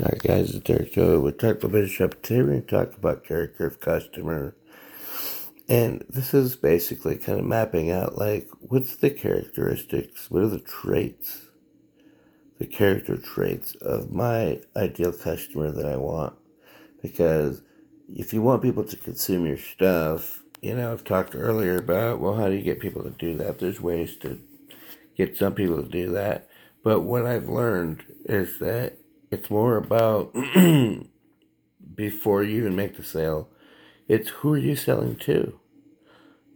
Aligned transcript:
Alright 0.00 0.22
guys, 0.22 0.54
it's 0.54 0.64
Derek 0.64 0.94
Joe 0.94 1.20
with 1.20 1.36
Technical 1.36 1.68
Bishop. 1.68 2.22
Today 2.22 2.40
we're 2.40 2.48
going 2.48 2.62
to 2.62 2.66
talk 2.66 2.96
about 2.96 3.26
character 3.26 3.66
of 3.66 3.78
customer. 3.78 4.56
And 5.68 6.02
this 6.08 6.32
is 6.32 6.56
basically 6.56 7.16
kind 7.16 7.38
of 7.38 7.44
mapping 7.44 7.90
out 7.90 8.16
like 8.16 8.48
what's 8.60 8.96
the 8.96 9.10
characteristics, 9.10 10.30
what 10.30 10.44
are 10.44 10.48
the 10.48 10.60
traits, 10.60 11.48
the 12.58 12.64
character 12.64 13.18
traits 13.18 13.74
of 13.82 14.10
my 14.10 14.62
ideal 14.74 15.12
customer 15.12 15.70
that 15.70 15.84
I 15.84 15.98
want. 15.98 16.36
Because 17.02 17.60
if 18.08 18.32
you 18.32 18.40
want 18.40 18.62
people 18.62 18.84
to 18.84 18.96
consume 18.96 19.44
your 19.44 19.58
stuff, 19.58 20.42
you 20.62 20.74
know, 20.74 20.90
I've 20.90 21.04
talked 21.04 21.34
earlier 21.34 21.76
about, 21.76 22.18
well, 22.18 22.36
how 22.36 22.48
do 22.48 22.54
you 22.54 22.62
get 22.62 22.80
people 22.80 23.02
to 23.02 23.10
do 23.10 23.36
that? 23.36 23.58
There's 23.58 23.78
ways 23.78 24.16
to 24.20 24.40
get 25.18 25.36
some 25.36 25.54
people 25.54 25.82
to 25.82 25.88
do 25.88 26.10
that. 26.12 26.48
But 26.82 27.00
what 27.00 27.26
I've 27.26 27.50
learned 27.50 28.04
is 28.24 28.58
that 28.58 28.96
it's 29.32 29.50
more 29.50 29.78
about 29.78 30.34
before 31.94 32.42
you 32.42 32.58
even 32.58 32.76
make 32.76 32.96
the 32.96 33.02
sale. 33.02 33.48
It's 34.06 34.28
who 34.28 34.52
are 34.52 34.58
you 34.58 34.76
selling 34.76 35.16
to? 35.16 35.58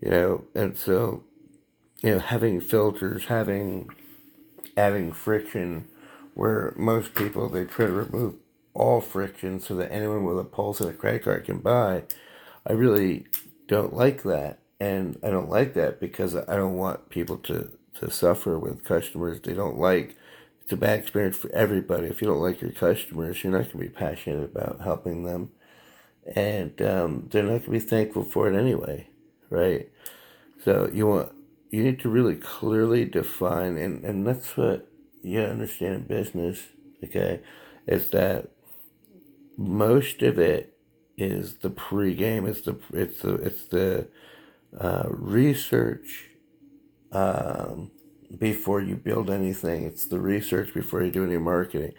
You 0.03 0.11
know, 0.11 0.45
and 0.55 0.77
so, 0.77 1.25
you 2.03 2.11
know, 2.11 2.19
having 2.19 2.61
filters, 2.61 3.25
having 3.25 3.89
adding 4.77 5.11
friction 5.11 5.89
where 6.35 6.75
most 6.77 7.15
people 7.15 7.49
they 7.49 7.65
try 7.65 7.87
to 7.87 7.93
remove 7.93 8.35
all 8.75 9.01
friction 9.01 9.59
so 9.59 9.75
that 9.77 9.91
anyone 9.91 10.25
with 10.25 10.39
a 10.39 10.45
pulse 10.45 10.83
and 10.83 10.91
a 10.91 10.93
credit 10.93 11.25
card 11.25 11.47
can 11.47 11.59
buy. 11.61 12.03
I 12.67 12.75
really 12.75 13.25
don't 13.69 13.95
like 13.95 14.23
that. 14.25 14.59
And 14.79 15.19
I 15.25 15.31
don't 15.31 15.49
like 15.49 15.73
that 15.75 15.99
because 15.99 16.37
I 16.37 16.57
don't 16.57 16.77
want 16.77 17.09
people 17.09 17.39
to, 17.39 17.71
to 18.01 18.11
suffer 18.11 18.59
with 18.59 18.85
customers 18.85 19.41
they 19.41 19.55
don't 19.55 19.79
like 19.79 20.15
it's 20.67 20.73
a 20.73 20.77
bad 20.77 20.99
experience 20.99 21.37
for 21.37 21.53
everybody. 21.53 22.09
If 22.09 22.21
you 22.21 22.27
don't 22.27 22.43
like 22.43 22.61
your 22.61 22.73
customers, 22.73 23.45
you're 23.45 23.53
not 23.53 23.71
going 23.71 23.71
to 23.71 23.79
be 23.79 23.89
passionate 23.89 24.43
about 24.43 24.81
helping 24.81 25.23
them, 25.23 25.53
and 26.35 26.83
um, 26.83 27.29
they're 27.31 27.45
not 27.45 27.51
going 27.51 27.63
to 27.63 27.71
be 27.71 27.79
thankful 27.79 28.25
for 28.25 28.53
it 28.53 28.59
anyway, 28.59 29.09
right? 29.49 29.89
So 30.65 30.91
you 30.93 31.07
want 31.07 31.31
you 31.71 31.85
need 31.85 32.01
to 32.01 32.09
really 32.09 32.35
clearly 32.35 33.05
define, 33.05 33.77
and 33.77 34.05
and 34.05 34.27
that's 34.27 34.57
what 34.57 34.89
you 35.23 35.39
understand 35.39 35.95
in 35.95 36.03
business. 36.03 36.65
Okay, 37.05 37.43
is 37.87 38.11
that 38.11 38.49
most 39.57 40.21
of 40.23 40.37
it 40.37 40.77
is 41.17 41.59
the 41.59 41.71
pregame. 41.71 42.49
It's 42.49 42.63
the 42.63 42.77
it's 42.93 43.21
the 43.21 43.35
it's 43.35 43.65
the 43.67 44.09
uh, 44.77 45.05
research. 45.11 46.31
Um, 47.13 47.93
before 48.39 48.81
you 48.81 48.97
build 48.97 49.31
anything. 49.31 49.85
It's 49.85 50.07
the 50.07 50.21
research 50.21 50.73
before 50.75 51.03
you 51.03 51.11
do 51.11 51.25
any 51.25 51.39
marketing. 51.39 51.93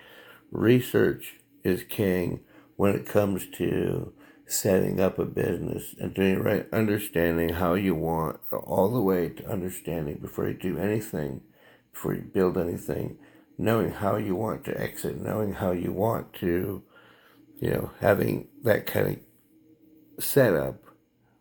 Research 0.52 1.36
is 1.64 1.84
king 1.84 2.42
when 2.76 2.96
it 2.96 3.06
comes 3.06 3.48
to 3.58 4.14
setting 4.46 5.00
up 5.00 5.20
a 5.20 5.26
business 5.26 5.94
and 6.00 6.14
doing 6.14 6.42
right, 6.42 6.68
understanding 6.72 7.50
how 7.50 7.74
you 7.74 7.94
want, 7.94 8.40
all 8.52 8.90
the 8.90 9.02
way 9.02 9.30
to 9.30 9.50
understanding 9.50 10.18
before 10.18 10.48
you 10.48 10.54
do 10.54 10.78
anything, 10.78 11.42
before 11.92 12.14
you 12.14 12.22
build 12.22 12.58
anything, 12.58 13.18
knowing 13.58 13.92
how 13.92 14.16
you 14.16 14.36
want 14.36 14.64
to 14.64 14.80
exit, 14.80 15.20
knowing 15.20 15.54
how 15.54 15.72
you 15.72 15.92
want 15.92 16.32
to, 16.34 16.82
you 17.60 17.70
know, 17.70 17.92
having 18.00 18.48
that 18.64 18.86
kind 18.86 19.08
of 20.18 20.24
setup 20.24 20.82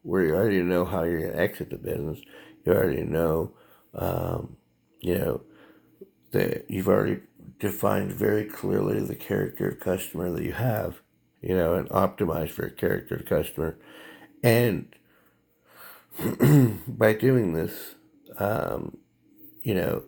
where 0.02 0.22
you 0.22 0.34
already 0.34 0.62
know 0.62 0.84
how 0.84 1.02
you're 1.04 1.20
going 1.20 1.32
to 1.32 1.40
exit 1.40 1.70
the 1.70 1.76
business. 1.76 2.18
You 2.64 2.72
already 2.72 3.02
know 3.02 3.52
um, 3.94 4.56
you 5.06 5.16
know, 5.16 5.40
that 6.32 6.68
you've 6.68 6.88
already 6.88 7.20
defined 7.60 8.10
very 8.10 8.44
clearly 8.44 8.98
the 8.98 9.14
character 9.14 9.68
of 9.68 9.78
customer 9.78 10.32
that 10.32 10.42
you 10.42 10.52
have, 10.52 11.00
you 11.40 11.56
know, 11.56 11.74
and 11.74 11.88
optimized 11.90 12.50
for 12.50 12.66
a 12.66 12.70
character 12.72 13.14
of 13.14 13.24
customer. 13.24 13.78
And 14.42 14.88
by 16.88 17.12
doing 17.12 17.52
this, 17.52 17.94
um, 18.38 18.96
you 19.62 19.74
know, 19.74 20.02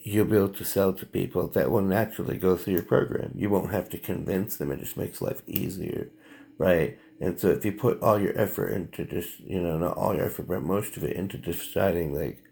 you'll 0.00 0.26
be 0.26 0.36
able 0.36 0.50
to 0.50 0.64
sell 0.64 0.92
to 0.92 1.04
people 1.04 1.48
that 1.48 1.72
will 1.72 1.82
naturally 1.82 2.36
go 2.36 2.56
through 2.56 2.74
your 2.74 2.82
program. 2.84 3.32
You 3.34 3.50
won't 3.50 3.72
have 3.72 3.88
to 3.90 3.98
convince 3.98 4.56
them. 4.56 4.70
It 4.70 4.78
just 4.78 4.96
makes 4.96 5.20
life 5.20 5.42
easier, 5.48 6.10
right? 6.56 6.96
And 7.20 7.40
so 7.40 7.48
if 7.48 7.64
you 7.64 7.72
put 7.72 8.00
all 8.00 8.20
your 8.20 8.38
effort 8.38 8.68
into 8.68 9.04
just, 9.04 9.40
you 9.40 9.60
know, 9.60 9.76
not 9.76 9.96
all 9.96 10.14
your 10.14 10.26
effort, 10.26 10.46
but 10.46 10.62
most 10.62 10.96
of 10.96 11.02
it 11.02 11.16
into 11.16 11.36
deciding 11.36 12.14
like, 12.14 12.44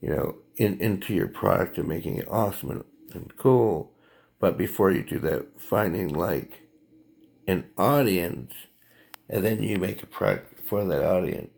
you 0.00 0.10
know, 0.10 0.36
in, 0.56 0.80
into 0.80 1.14
your 1.14 1.28
product 1.28 1.78
and 1.78 1.88
making 1.88 2.16
it 2.16 2.28
awesome 2.28 2.70
and, 2.70 2.84
and 3.12 3.36
cool. 3.36 3.92
But 4.38 4.56
before 4.56 4.90
you 4.90 5.02
do 5.02 5.18
that, 5.20 5.60
finding 5.60 6.08
like 6.08 6.62
an 7.46 7.66
audience 7.76 8.52
and 9.28 9.44
then 9.44 9.62
you 9.62 9.78
make 9.78 10.02
a 10.02 10.06
product 10.06 10.68
for 10.68 10.84
that 10.84 11.04
audience. 11.04 11.50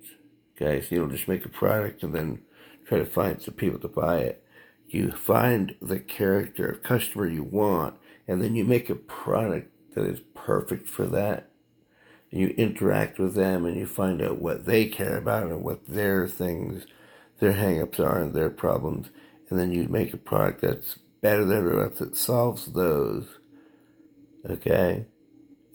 Guys, 0.59 0.91
you 0.91 0.99
don't 0.99 1.11
just 1.11 1.29
make 1.29 1.45
a 1.45 1.49
product 1.49 2.03
and 2.03 2.15
then 2.15 2.41
try 2.87 2.99
to 2.99 3.07
find 3.07 3.41
some 3.41 3.55
people 3.55 3.79
to 3.81 3.89
buy 3.89 4.19
it. 4.19 4.45
You 4.87 5.11
find 5.11 5.75
the 5.81 5.99
character 5.99 6.69
of 6.69 6.83
customer 6.83 7.27
you 7.27 7.43
want, 7.43 7.97
and 8.29 8.43
then 8.43 8.55
you 8.55 8.65
make 8.65 8.91
a 8.91 8.95
product 8.95 9.71
that 9.95 10.05
is 10.05 10.21
perfect 10.35 10.89
for 10.89 11.07
that. 11.07 11.49
You 12.31 12.49
interact 12.59 13.19
with 13.19 13.35
them 13.35 13.65
and 13.65 13.77
you 13.77 13.87
find 13.87 14.21
out 14.21 14.41
what 14.41 14.67
they 14.67 14.87
care 14.87 15.17
about 15.17 15.45
and 15.45 15.63
what 15.63 15.87
their 15.89 16.29
things 16.29 16.85
their 17.43 17.55
hangups 17.55 17.99
are 17.99 18.21
and 18.21 18.35
their 18.35 18.51
problems, 18.51 19.11
and 19.51 19.59
then 19.59 19.73
you 19.73 19.89
make 19.89 20.15
a 20.15 20.17
product 20.17 20.61
that's 20.61 21.01
better 21.21 21.45
than 21.45 21.59
everyone 21.59 21.87
else 21.87 21.99
that 21.99 22.17
solves 22.17 22.67
those. 22.67 23.27
Okay, 24.49 25.07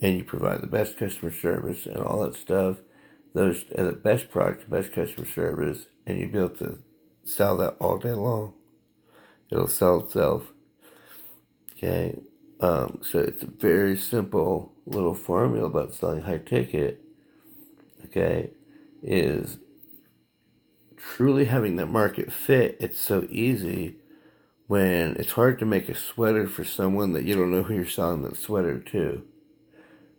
and 0.02 0.18
you 0.18 0.24
provide 0.24 0.62
the 0.62 0.68
best 0.68 0.98
customer 0.98 1.30
service 1.30 1.86
and 1.86 1.98
all 1.98 2.22
that 2.22 2.36
stuff. 2.36 2.78
Those 3.34 3.66
are 3.78 3.84
the 3.84 3.92
best 3.92 4.30
product, 4.30 4.70
best 4.70 4.94
customer 4.94 5.28
service, 5.28 5.88
and 6.06 6.18
you 6.18 6.30
be 6.30 6.38
able 6.38 6.50
to 6.52 6.80
sell 7.26 7.58
that 7.58 7.76
all 7.82 7.98
day 7.98 8.14
long. 8.14 8.54
It'll 9.52 9.68
sell 9.68 10.06
itself. 10.06 10.54
Okay, 11.74 12.18
um, 12.62 13.02
so 13.04 13.20
it's 13.20 13.44
a 13.44 13.48
very 13.48 13.98
simple 13.98 14.72
little 14.86 15.16
formula 15.16 15.66
about 15.66 15.94
selling 15.94 16.22
high 16.22 16.38
ticket. 16.38 17.02
Okay, 18.06 18.52
is 19.04 19.58
truly 20.98 21.46
having 21.46 21.76
that 21.78 21.88
market 21.88 22.32
fit, 22.32 22.78
it's 22.80 23.00
so 23.00 23.26
easy 23.30 23.96
when 24.68 25.16
it's 25.16 25.32
hard 25.32 25.60
to 25.60 25.66
make 25.66 25.88
a 25.88 25.96
sweater 25.96 26.48
for 26.48 26.66
someone 26.66 27.14
that 27.14 27.24
you 27.24 27.36
don't 27.36 27.52
know 27.52 27.64
who 27.64 27.76
you're 27.76 27.86
selling 27.86 28.24
the 28.24 28.36
sweater 28.36 28.80
to. 28.80 29.24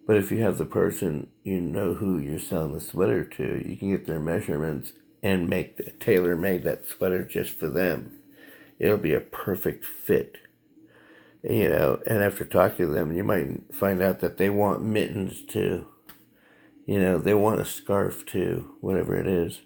But 0.06 0.16
if 0.16 0.33
you 0.33 0.41
have 0.41 0.56
the 0.56 0.65
person 0.65 1.28
you 1.44 1.61
know 1.61 1.93
who 1.94 2.19
you're 2.19 2.39
selling 2.39 2.72
the 2.72 2.81
sweater 2.81 3.25
to, 3.25 3.62
you 3.69 3.77
can 3.77 3.91
get 3.91 4.06
their 4.06 4.21
measurements 4.21 4.93
and 5.22 5.50
make 5.50 5.77
the 5.77 5.91
tailor 6.00 6.34
made 6.34 6.62
that 6.65 6.89
sweater 6.89 7.25
just 7.25 7.50
for 7.50 7.69
them. 7.69 8.19
It'll 8.78 8.97
be 8.97 9.12
a 9.12 9.21
perfect 9.21 9.84
fit. 9.84 10.39
You 11.43 11.69
know, 11.69 12.00
and 12.06 12.22
after 12.22 12.45
talking 12.45 12.87
to 12.87 12.93
them, 12.93 13.15
you 13.15 13.22
might 13.22 13.75
find 13.75 14.00
out 14.00 14.21
that 14.21 14.39
they 14.39 14.49
want 14.49 14.83
mittens 14.83 15.43
too. 15.43 15.87
You 16.87 17.00
know, 17.00 17.19
they 17.19 17.34
want 17.34 17.60
a 17.60 17.66
scarf 17.66 18.25
too, 18.25 18.77
whatever 18.81 19.15
it 19.15 19.27
is. 19.27 19.60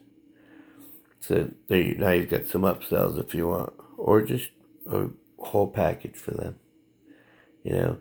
So 1.22 1.50
there 1.68 1.80
you, 1.80 1.94
now 1.94 2.10
you've 2.10 2.30
got 2.30 2.48
some 2.48 2.62
upsells 2.62 3.18
if 3.18 3.32
you 3.32 3.46
want, 3.48 3.72
or 3.96 4.22
just 4.22 4.50
a 4.90 5.06
whole 5.38 5.68
package 5.68 6.16
for 6.16 6.32
them. 6.32 6.56
You 7.62 7.72
know, 7.74 7.98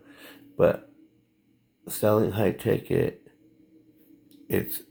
but 0.57 0.89
selling 1.87 2.31
high 2.31 2.53
ticket, 2.53 3.21
it's 4.49 4.81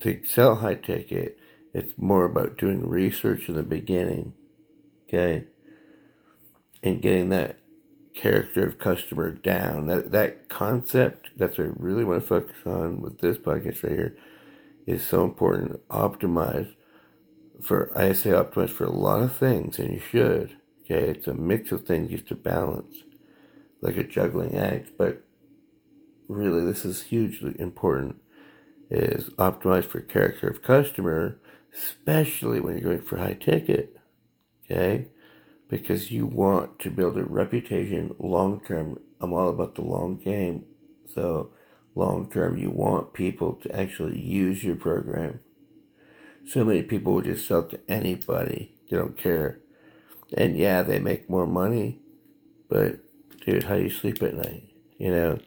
to 0.00 0.24
sell 0.24 0.56
high 0.56 0.76
ticket. 0.76 1.38
It's 1.74 1.92
more 1.98 2.24
about 2.24 2.56
doing 2.56 2.88
research 2.88 3.50
in 3.50 3.54
the 3.54 3.62
beginning, 3.62 4.32
okay, 5.06 5.44
and 6.82 7.02
getting 7.02 7.28
that 7.28 7.58
character 8.14 8.66
of 8.66 8.78
customer 8.78 9.30
down. 9.30 9.88
That 9.88 10.10
that 10.12 10.48
concept 10.48 11.30
that's 11.36 11.58
what 11.58 11.66
I 11.66 11.70
really 11.76 12.04
want 12.04 12.22
to 12.22 12.26
focus 12.26 12.56
on 12.64 13.02
with 13.02 13.18
this 13.18 13.36
podcast 13.36 13.82
right 13.82 13.92
here 13.92 14.16
is 14.86 15.06
so 15.06 15.24
important. 15.24 15.86
Optimize 15.88 16.72
for 17.62 17.96
I 17.96 18.12
say 18.12 18.30
optimize 18.30 18.70
for 18.70 18.84
a 18.84 18.90
lot 18.90 19.22
of 19.22 19.36
things, 19.36 19.78
and 19.78 19.92
you 19.92 20.00
should. 20.00 20.56
Okay, 20.84 21.10
it's 21.10 21.26
a 21.26 21.34
mix 21.34 21.72
of 21.72 21.86
things 21.86 22.22
to 22.22 22.34
balance, 22.34 22.96
like 23.80 23.96
a 23.96 24.04
juggling 24.04 24.56
act. 24.56 24.92
But 24.98 25.22
really, 26.28 26.64
this 26.64 26.84
is 26.84 27.04
hugely 27.04 27.54
important. 27.58 28.16
Is 28.90 29.30
optimize 29.30 29.86
for 29.86 30.00
character 30.00 30.48
of 30.48 30.62
customer, 30.62 31.38
especially 31.74 32.60
when 32.60 32.76
you're 32.76 32.92
going 32.92 33.02
for 33.02 33.16
high 33.16 33.34
ticket. 33.34 33.96
Okay, 34.64 35.08
because 35.68 36.10
you 36.10 36.26
want 36.26 36.78
to 36.80 36.90
build 36.90 37.16
a 37.16 37.24
reputation 37.24 38.14
long 38.18 38.60
term. 38.60 38.98
I'm 39.20 39.32
all 39.32 39.48
about 39.48 39.74
the 39.74 39.82
long 39.82 40.16
game. 40.18 40.66
So 41.14 41.50
long 41.94 42.30
term, 42.30 42.58
you 42.58 42.70
want 42.70 43.14
people 43.14 43.54
to 43.54 43.74
actually 43.74 44.20
use 44.20 44.62
your 44.62 44.76
program 44.76 45.40
so 46.46 46.64
many 46.64 46.82
people 46.82 47.14
will 47.14 47.22
just 47.22 47.46
sell 47.46 47.62
to 47.64 47.80
anybody. 47.88 48.74
They 48.90 48.96
don't 48.96 49.16
care. 49.16 49.60
And 50.36 50.56
yeah, 50.56 50.82
they 50.82 50.98
make 50.98 51.30
more 51.30 51.46
money, 51.46 52.00
but 52.68 52.98
dude, 53.44 53.64
how 53.64 53.76
do 53.76 53.82
you 53.82 53.90
sleep 53.90 54.22
at 54.22 54.34
night? 54.34 54.64
You 54.98 55.10
know? 55.10 55.38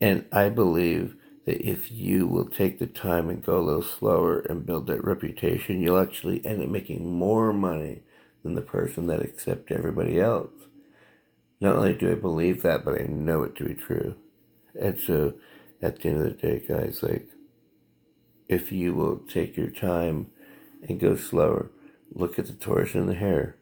And 0.00 0.24
I 0.32 0.48
believe 0.48 1.16
that 1.44 1.60
if 1.66 1.90
you 1.90 2.26
will 2.26 2.46
take 2.46 2.78
the 2.78 2.86
time 2.86 3.28
and 3.28 3.44
go 3.44 3.58
a 3.58 3.60
little 3.60 3.82
slower 3.82 4.40
and 4.40 4.66
build 4.66 4.86
that 4.86 5.04
reputation, 5.04 5.80
you'll 5.80 6.00
actually 6.00 6.44
end 6.46 6.62
up 6.62 6.68
making 6.68 7.12
more 7.12 7.52
money 7.52 8.02
than 8.42 8.54
the 8.54 8.62
person 8.62 9.06
that 9.06 9.22
accepts 9.22 9.70
everybody 9.70 10.20
else. 10.20 10.50
Not 11.60 11.76
only 11.76 11.94
do 11.94 12.10
I 12.10 12.14
believe 12.14 12.62
that, 12.62 12.84
but 12.84 13.00
I 13.00 13.04
know 13.04 13.44
it 13.44 13.54
to 13.56 13.64
be 13.64 13.74
true. 13.74 14.16
And 14.80 14.98
so 14.98 15.34
at 15.80 16.00
the 16.00 16.08
end 16.08 16.18
of 16.18 16.24
the 16.24 16.30
day, 16.30 16.64
guys, 16.66 17.02
like, 17.02 17.28
if 18.48 18.72
you 18.72 18.94
will 18.94 19.18
take 19.18 19.56
your 19.56 19.70
time 19.70 20.31
and 20.88 21.00
go 21.00 21.16
slower, 21.16 21.70
look 22.12 22.38
at 22.38 22.46
the 22.46 22.52
tortoise 22.52 22.94
and 22.94 23.08
the 23.08 23.14
hare. 23.14 23.56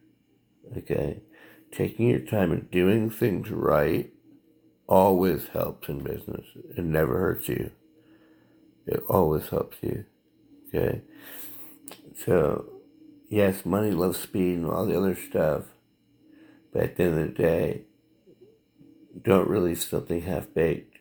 Okay? 0.76 1.22
Taking 1.72 2.08
your 2.08 2.20
time 2.20 2.52
and 2.52 2.70
doing 2.70 3.10
things 3.10 3.50
right 3.50 4.12
always 4.88 5.48
helps 5.48 5.88
in 5.88 6.02
business. 6.02 6.46
It 6.76 6.84
never 6.84 7.18
hurts 7.18 7.48
you. 7.48 7.70
It 8.86 9.02
always 9.08 9.48
helps 9.48 9.76
you. 9.82 10.04
Okay? 10.68 11.02
So, 12.24 12.70
yes, 13.28 13.64
money 13.64 13.92
loves 13.92 14.18
speed 14.18 14.58
and 14.58 14.66
all 14.66 14.86
the 14.86 14.98
other 14.98 15.14
stuff. 15.14 15.64
But 16.72 16.82
at 16.82 16.96
the 16.96 17.04
end 17.04 17.18
of 17.18 17.28
the 17.28 17.42
day, 17.42 17.82
don't 19.22 19.48
release 19.48 19.86
something 19.88 20.22
half 20.22 20.52
baked. 20.54 20.98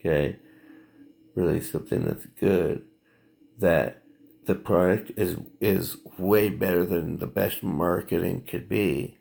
Okay? 0.00 0.36
Release 1.34 1.70
something 1.70 2.04
that's 2.04 2.26
good. 2.38 2.84
That 3.58 4.01
the 4.46 4.54
product 4.54 5.12
is 5.16 5.36
is 5.60 5.96
way 6.18 6.48
better 6.48 6.84
than 6.84 7.18
the 7.18 7.26
best 7.26 7.62
marketing 7.62 8.44
could 8.48 8.68
be. 8.68 9.18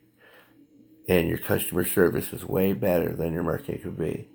And 1.08 1.28
your 1.28 1.38
customer 1.38 1.86
service 1.86 2.32
is 2.32 2.46
way 2.46 2.74
better 2.74 3.14
than 3.14 3.34
your 3.34 3.44
marketing 3.44 3.82
could 3.82 3.98
be. 3.98 4.30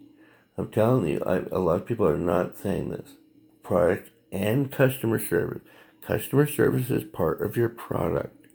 I'm 0.58 0.70
telling 0.70 1.06
you, 1.06 1.22
I, 1.24 1.38
a 1.50 1.58
lot 1.58 1.76
of 1.76 1.86
people 1.86 2.06
are 2.06 2.18
not 2.18 2.58
saying 2.58 2.90
this. 2.90 3.10
Product 3.62 4.10
and 4.32 4.70
customer 4.70 5.18
service. 5.18 5.62
Customer 6.02 6.46
service 6.46 6.90
is 6.90 7.04
part 7.04 7.40
of 7.40 7.56
your 7.56 7.68
product. 7.68 8.46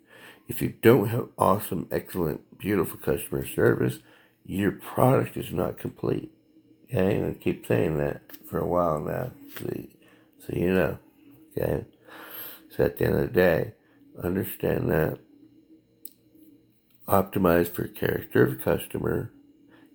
If 0.47 0.61
you 0.61 0.73
don't 0.81 1.09
have 1.09 1.29
awesome, 1.37 1.87
excellent, 1.91 2.57
beautiful 2.57 2.97
customer 2.97 3.45
service, 3.45 3.99
your 4.45 4.71
product 4.71 5.37
is 5.37 5.51
not 5.51 5.77
complete. 5.77 6.31
Okay, 6.85 7.15
i'm 7.15 7.21
going 7.21 7.33
to 7.33 7.39
keep 7.39 7.65
saying 7.65 7.97
that 7.97 8.21
for 8.49 8.59
a 8.59 8.67
while 8.67 8.99
now, 8.99 9.31
so, 9.57 9.65
so 10.45 10.53
you 10.53 10.73
know. 10.73 10.97
Okay, 11.57 11.85
so 12.71 12.85
at 12.85 12.97
the 12.97 13.05
end 13.05 13.15
of 13.15 13.21
the 13.21 13.27
day, 13.27 13.73
understand 14.21 14.89
that. 14.89 15.19
Optimize 17.07 17.67
for 17.67 17.87
character 17.87 18.45
of 18.45 18.61
customer. 18.61 19.31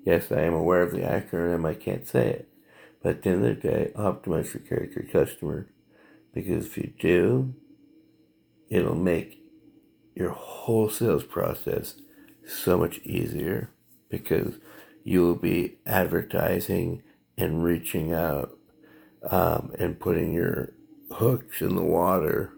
Yes, 0.05 0.31
I 0.31 0.43
am 0.43 0.53
aware 0.53 0.83
of 0.83 0.93
the 0.93 0.99
acronym. 0.99 1.67
I 1.67 1.75
can't 1.75 2.07
say 2.07 2.29
it, 2.29 2.49
but 3.03 3.17
at 3.17 3.23
the 3.23 3.31
end 3.31 3.47
of 3.47 3.63
the 3.63 3.69
day, 3.69 3.93
optimize 3.97 4.49
for 4.49 4.59
character 4.59 5.07
customer, 5.11 5.69
because 6.35 6.67
if 6.67 6.77
you 6.77 6.93
do, 6.99 7.55
it'll 8.69 8.95
make 8.95 9.41
your 10.15 10.31
whole 10.31 10.91
sales 10.91 11.25
process 11.25 11.95
so 12.47 12.77
much 12.77 12.99
easier 12.99 13.71
because 14.11 14.55
you 15.05 15.23
will 15.23 15.35
be 15.37 15.77
advertising 15.87 17.03
and 17.39 17.65
reaching 17.65 18.13
out 18.13 18.57
um, 19.31 19.73
and 19.79 20.01
putting 20.01 20.33
your 20.33 20.73
hooks 21.13 21.61
in 21.61 21.77
the 21.77 21.83
water 21.83 22.53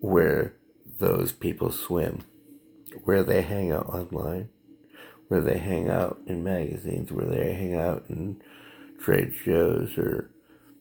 where 0.00 0.56
those 0.98 1.32
people 1.32 1.70
swim, 1.70 2.24
where 3.04 3.22
they 3.22 3.42
hang 3.42 3.70
out 3.70 3.86
online, 3.86 4.48
where 5.28 5.40
they 5.40 5.58
hang 5.58 5.88
out 5.88 6.20
in 6.26 6.42
magazines, 6.42 7.12
where 7.12 7.26
they 7.26 7.54
hang 7.54 7.74
out 7.74 8.04
in 8.08 8.42
trade 8.98 9.32
shows 9.44 9.96
or, 9.96 10.30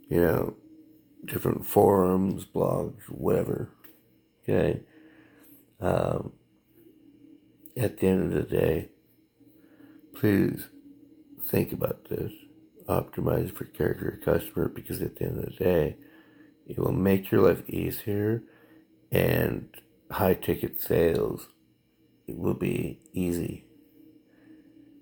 you 0.10 0.20
know, 0.20 0.56
different 1.26 1.66
forums, 1.66 2.46
blogs, 2.46 3.02
whatever. 3.10 3.70
Okay. 4.44 4.82
Um, 5.80 6.34
at 7.78 8.00
the 8.00 8.08
end 8.08 8.24
of 8.24 8.32
the 8.34 8.58
day, 8.58 8.90
please 10.16 10.68
think 11.48 11.72
about 11.72 12.10
this. 12.10 12.32
Optimize 12.88 13.56
for 13.56 13.66
character 13.66 14.20
customer 14.24 14.68
because 14.68 15.02
at 15.02 15.16
the 15.18 15.26
end 15.26 15.38
of 15.38 15.46
the 15.46 15.64
day, 15.64 15.96
it 16.68 16.80
will 16.80 16.92
make 16.92 17.32
your 17.32 17.42
life 17.42 17.62
easier 17.70 18.44
and 19.12 19.70
high 20.12 20.34
ticket 20.34 20.82
sales. 20.82 21.50
It 22.28 22.38
will 22.38 22.54
be 22.54 23.00
easy. 23.14 23.66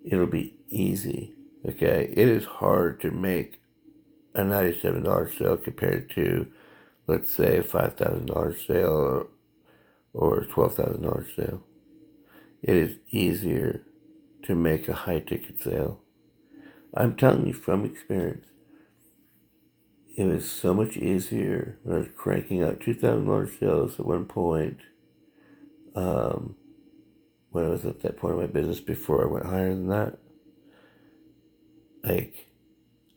It'll 0.05 0.27
be 0.27 0.55
easy. 0.69 1.33
Okay. 1.67 2.13
It 2.15 2.27
is 2.27 2.45
hard 2.45 3.01
to 3.01 3.11
make 3.11 3.61
a 4.33 4.41
$97 4.41 5.37
sale 5.37 5.57
compared 5.57 6.09
to, 6.11 6.47
let's 7.07 7.31
say, 7.31 7.57
a 7.57 7.63
$5,000 7.63 8.67
sale 8.67 8.91
or, 8.91 9.27
or 10.13 10.39
a 10.41 10.47
$12,000 10.47 11.35
sale. 11.35 11.63
It 12.61 12.75
is 12.75 12.97
easier 13.09 13.83
to 14.43 14.55
make 14.55 14.87
a 14.87 14.93
high 14.93 15.19
ticket 15.19 15.61
sale. 15.61 15.99
I'm 16.93 17.15
telling 17.15 17.47
you 17.47 17.53
from 17.53 17.85
experience. 17.85 18.45
It 20.17 20.25
was 20.25 20.51
so 20.51 20.73
much 20.73 20.97
easier 20.97 21.77
when 21.83 21.95
I 21.95 21.99
was 21.99 22.09
cranking 22.17 22.63
out 22.63 22.81
$2,000 22.81 23.59
sales 23.59 23.99
at 23.99 24.05
one 24.05 24.25
point. 24.25 24.79
Um, 25.95 26.55
when 27.51 27.65
I 27.65 27.69
was 27.69 27.85
at 27.85 28.01
that 28.01 28.17
point 28.17 28.35
in 28.35 28.39
my 28.41 28.47
business 28.47 28.81
before 28.81 29.23
I 29.23 29.31
went 29.31 29.45
higher 29.45 29.69
than 29.69 29.87
that. 29.89 30.17
Like, 32.03 32.47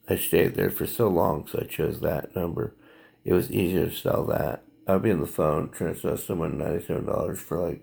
I 0.09 0.17
stayed 0.17 0.55
there 0.55 0.71
for 0.71 0.87
so 0.87 1.09
long, 1.09 1.47
so 1.49 1.61
I 1.63 1.67
chose 1.67 2.01
that 2.01 2.37
number. 2.37 2.77
It 3.25 3.33
was 3.33 3.51
easier 3.51 3.87
to 3.87 3.97
sell 3.97 4.25
that. 4.27 4.65
I'd 4.87 5.03
be 5.03 5.11
on 5.11 5.21
the 5.21 5.27
phone 5.27 5.71
trying 5.71 5.95
to 5.95 6.01
sell 6.01 6.19
someone 6.19 6.59
$97 6.59 7.39
for 7.39 7.59
like 7.59 7.83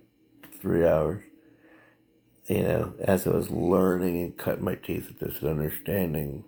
three 0.62 0.86
hours 0.86 1.24
you 2.48 2.64
know, 2.64 2.94
as 3.00 3.28
I 3.28 3.32
was 3.32 3.50
learning 3.50 4.22
and 4.22 4.38
cutting 4.38 4.64
my 4.64 4.76
teeth 4.76 5.10
at 5.10 5.20
this 5.20 5.44
understanding, 5.44 6.46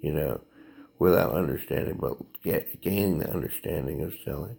you 0.00 0.12
know, 0.12 0.40
without 1.02 1.34
understanding, 1.34 1.98
but 2.00 2.16
get, 2.44 2.80
gaining 2.80 3.18
the 3.18 3.28
understanding 3.28 4.02
of 4.02 4.14
selling. 4.24 4.56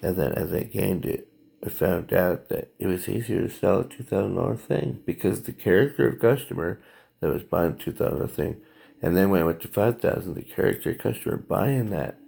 And 0.00 0.14
then 0.14 0.30
as 0.32 0.52
I 0.52 0.62
gained 0.62 1.04
it, 1.04 1.26
I 1.66 1.70
found 1.70 2.12
out 2.12 2.48
that 2.50 2.72
it 2.78 2.86
was 2.86 3.08
easier 3.08 3.40
to 3.40 3.52
sell 3.52 3.80
a 3.80 3.84
$2,000 3.84 4.60
thing 4.60 5.02
because 5.04 5.42
the 5.42 5.52
character 5.52 6.06
of 6.06 6.20
customer 6.20 6.80
that 7.18 7.32
was 7.32 7.42
buying 7.42 7.72
the 7.72 7.92
$2,000 7.92 8.30
thing, 8.30 8.60
and 9.02 9.16
then 9.16 9.28
when 9.28 9.40
I 9.40 9.44
went 9.44 9.60
to 9.62 9.68
5000 9.68 10.34
the 10.34 10.42
character 10.42 10.92
of 10.92 10.98
customer 10.98 11.36
buying 11.36 11.90
that 11.90 12.20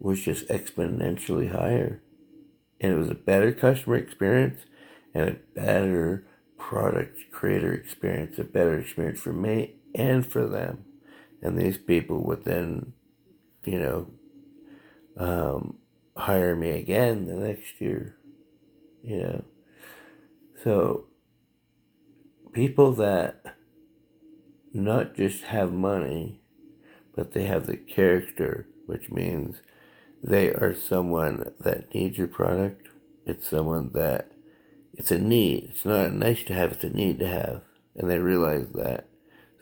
was 0.00 0.20
just 0.20 0.48
exponentially 0.48 1.52
higher. 1.52 2.02
And 2.80 2.92
it 2.92 2.96
was 2.96 3.08
a 3.10 3.14
better 3.14 3.52
customer 3.52 3.94
experience 3.94 4.62
and 5.14 5.28
a 5.28 5.36
better 5.54 6.26
product 6.58 7.18
creator 7.30 7.72
experience, 7.72 8.36
a 8.40 8.44
better 8.44 8.76
experience 8.80 9.20
for 9.20 9.32
me 9.32 9.76
and 9.94 10.26
for 10.26 10.48
them. 10.48 10.86
And 11.42 11.58
these 11.58 11.76
people 11.76 12.22
would 12.24 12.44
then, 12.44 12.92
you 13.64 13.78
know, 13.78 14.10
um, 15.16 15.78
hire 16.16 16.54
me 16.54 16.70
again 16.70 17.26
the 17.26 17.34
next 17.34 17.80
year, 17.80 18.16
you 19.02 19.18
know. 19.18 19.44
So, 20.62 21.06
people 22.52 22.92
that 22.92 23.56
not 24.72 25.14
just 25.16 25.44
have 25.44 25.72
money, 25.72 26.40
but 27.14 27.32
they 27.32 27.44
have 27.44 27.66
the 27.66 27.76
character, 27.76 28.68
which 28.86 29.10
means 29.10 29.60
they 30.22 30.50
are 30.50 30.74
someone 30.74 31.52
that 31.60 31.92
needs 31.92 32.16
your 32.16 32.28
product. 32.28 32.88
It's 33.26 33.48
someone 33.48 33.90
that 33.94 34.30
it's 34.94 35.10
a 35.10 35.18
need. 35.18 35.70
It's 35.70 35.84
not 35.84 36.06
a 36.06 36.10
nice 36.10 36.44
to 36.44 36.54
have, 36.54 36.72
it's 36.72 36.84
a 36.84 36.90
need 36.90 37.18
to 37.18 37.26
have. 37.26 37.62
And 37.96 38.08
they 38.08 38.18
realize 38.18 38.68
that. 38.74 39.08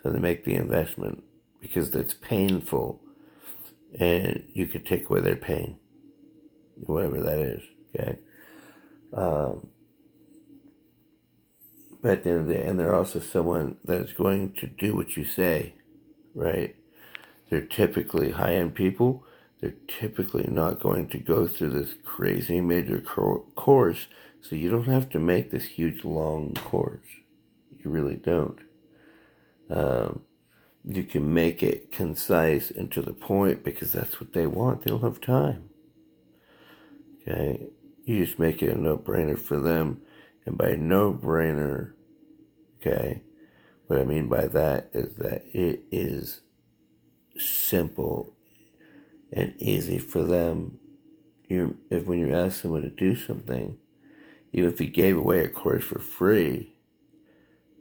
So 0.02 0.10
they 0.10 0.18
make 0.18 0.44
the 0.44 0.54
investment 0.54 1.24
because 1.60 1.94
it's 1.94 2.14
painful 2.14 3.00
and 3.98 4.44
you 4.52 4.66
could 4.66 4.86
take 4.86 5.08
away 5.08 5.20
their 5.20 5.36
pain, 5.36 5.76
whatever 6.76 7.20
that 7.20 7.38
is. 7.38 7.62
Okay. 7.94 8.18
Um, 9.12 9.68
but 12.02 12.12
at 12.12 12.24
the 12.24 12.30
end 12.30 12.40
of 12.40 12.46
the 12.46 12.54
day, 12.54 12.64
and 12.64 12.78
they're 12.78 12.94
also 12.94 13.20
someone 13.20 13.76
that 13.84 14.00
is 14.00 14.12
going 14.12 14.52
to 14.54 14.66
do 14.66 14.94
what 14.94 15.16
you 15.16 15.24
say, 15.24 15.74
right? 16.34 16.74
They're 17.50 17.60
typically 17.60 18.30
high 18.30 18.54
end 18.54 18.74
people. 18.74 19.24
They're 19.60 19.74
typically 19.86 20.46
not 20.48 20.80
going 20.80 21.08
to 21.08 21.18
go 21.18 21.46
through 21.46 21.70
this 21.70 21.94
crazy 22.04 22.60
major 22.60 23.00
course 23.00 24.06
so 24.40 24.56
you 24.56 24.70
don't 24.70 24.84
have 24.84 25.10
to 25.10 25.18
make 25.18 25.50
this 25.50 25.64
huge 25.64 26.04
long 26.04 26.54
course. 26.54 27.04
You 27.78 27.90
really 27.90 28.16
don't. 28.16 28.58
Um, 29.68 30.22
you 30.84 31.04
can 31.04 31.32
make 31.32 31.62
it 31.62 31.92
concise 31.92 32.70
and 32.70 32.90
to 32.92 33.02
the 33.02 33.12
point 33.12 33.64
because 33.64 33.92
that's 33.92 34.20
what 34.20 34.32
they 34.32 34.46
want. 34.46 34.82
They 34.82 34.90
don't 34.90 35.02
have 35.02 35.20
time. 35.20 35.68
Okay? 37.22 37.68
You 38.04 38.24
just 38.24 38.38
make 38.38 38.62
it 38.62 38.76
a 38.76 38.80
no 38.80 38.96
brainer 38.96 39.38
for 39.38 39.58
them. 39.58 40.00
And 40.46 40.56
by 40.56 40.72
no 40.76 41.12
brainer, 41.12 41.92
okay, 42.78 43.22
What 43.86 44.00
I 44.00 44.04
mean 44.04 44.28
by 44.28 44.46
that 44.46 44.90
is 44.94 45.16
that 45.16 45.44
it 45.52 45.82
is 45.90 46.40
simple 47.36 48.34
and 49.32 49.54
easy 49.58 49.98
for 49.98 50.24
them. 50.24 50.78
You, 51.48 51.76
if 51.90 52.06
when 52.06 52.20
you 52.20 52.34
ask 52.34 52.62
someone 52.62 52.82
to 52.82 52.90
do 52.90 53.14
something, 53.16 53.76
even 54.52 54.72
if 54.72 54.80
you 54.80 54.86
gave 54.86 55.16
away 55.16 55.44
a 55.44 55.48
course 55.48 55.84
for 55.84 55.98
free, 55.98 56.74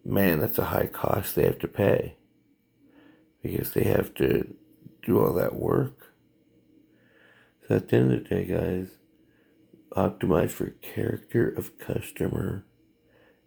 man, 0.04 0.40
that's 0.40 0.58
a 0.58 0.66
high 0.66 0.88
cost 0.88 1.36
they 1.36 1.46
have 1.46 1.60
to 1.60 1.68
pay 1.68 2.16
because 3.42 3.72
they 3.74 3.84
have 3.84 4.14
to 4.16 4.56
do 5.04 5.20
all 5.20 5.34
that 5.34 5.56
work. 5.56 6.14
So 7.68 7.76
at 7.76 7.90
the 7.90 7.98
end 7.98 8.14
of 8.14 8.24
the 8.24 8.30
day, 8.30 8.46
guys, 8.46 8.90
optimize 9.92 10.52
for 10.52 10.72
character 10.82 11.50
of 11.50 11.78
customer 11.78 12.66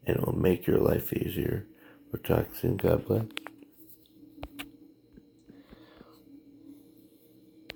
and 0.07 0.17
it'll 0.17 0.37
make 0.37 0.67
your 0.67 0.79
life 0.79 1.13
easier. 1.13 1.67
We'll 2.13 2.23
talk 2.23 2.55
soon. 2.55 2.77
God 2.77 3.07
bless. 3.07 3.42